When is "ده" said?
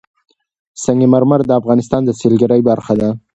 2.99-3.09